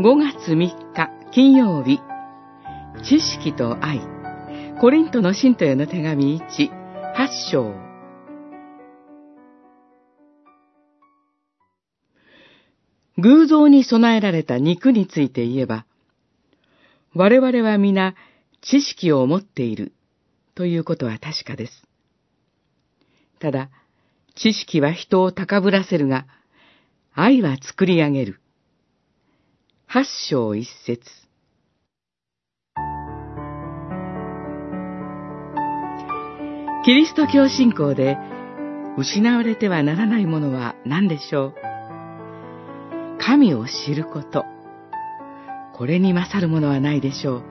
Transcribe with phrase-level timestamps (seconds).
[0.00, 2.00] 5月3日金曜日、
[3.04, 4.00] 知識と愛、
[4.80, 6.70] コリントの信徒への手紙1、
[7.14, 7.74] 8章。
[13.18, 15.84] 偶像に備えられた肉について言えば、
[17.14, 18.14] 我々は皆
[18.62, 19.92] 知識を持っている
[20.54, 21.86] ということは確かです。
[23.38, 23.68] ただ、
[24.34, 26.24] 知識は人を高ぶらせるが、
[27.12, 28.39] 愛は作り上げる。
[29.92, 31.00] 八章一節。
[36.84, 38.16] キリスト教信仰で
[38.96, 41.54] 失われてはならないものは何でしょう？
[43.18, 44.44] 神を知ること。
[45.74, 47.42] これに勝るものはないでしょう。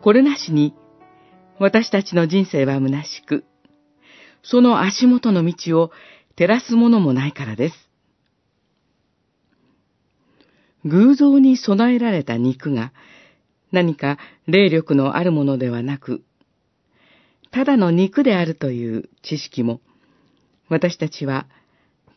[0.00, 0.74] これなしに
[1.58, 3.44] 私たちの人生は虚しく、
[4.42, 5.90] その足元の道を
[6.36, 7.91] 照らすものもないからです。
[10.84, 12.92] 偶像に備えられた肉が
[13.70, 16.22] 何か霊力のあるものではなく、
[17.50, 19.80] ただの肉であるという知識も、
[20.68, 21.46] 私たちは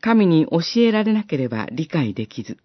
[0.02, 2.58] 神に教えられなければ理解できず、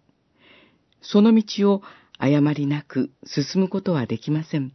[1.01, 1.81] その道を
[2.17, 4.71] 誤りなく進むことはできません。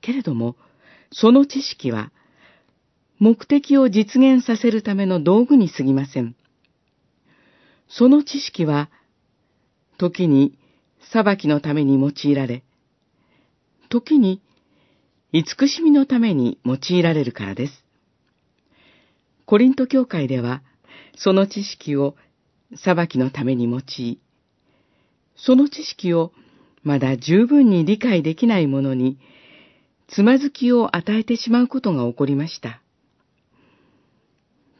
[0.00, 0.56] けれども、
[1.10, 2.12] その知識は、
[3.18, 6.36] 目的を実現させるための道具に過ぎません。
[7.88, 8.90] その知識は、
[9.98, 10.58] 時に
[11.12, 12.62] 裁きのために用いられ、
[13.88, 14.42] 時に
[15.32, 17.84] 慈しみのために用いられるからです。
[19.44, 20.62] コリント教会では、
[21.16, 22.16] その知識を
[22.74, 24.18] 裁きのために用い、
[25.36, 26.32] その知識を
[26.82, 29.18] まだ十分に理解できない者に、
[30.08, 32.80] つまずきを与えてしまうことが起こりました。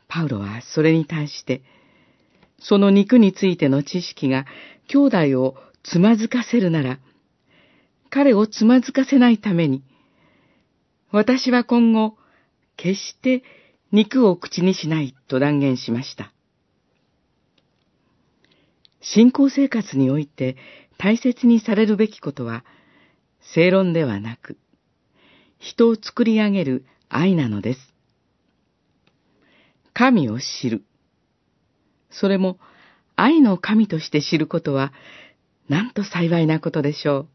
[0.09, 1.63] パウロはそれに対して、
[2.59, 4.47] その肉についての知識が
[4.89, 4.99] 兄
[5.33, 6.99] 弟をつまずかせるなら、
[8.11, 9.83] 彼をつまずかせないために、
[11.11, 12.17] 私は今後、
[12.77, 13.43] 決して
[13.93, 16.33] 肉を口にしないと断言しました。
[19.01, 20.57] 信仰生活において
[20.99, 22.65] 大切にされるべきことは、
[23.55, 24.59] 正論ではなく、
[25.59, 27.81] 人を作り上げる愛なのです。
[29.93, 30.83] 神を知る。
[32.21, 32.59] それも
[33.17, 34.93] 愛の神として知ることは、
[35.69, 37.29] なんと幸いなことでしょう。